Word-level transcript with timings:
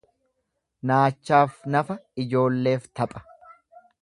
Raachaaf 0.91 1.53
nafa, 1.75 1.99
ijoolleef 2.25 2.89
tapha. 3.01 3.25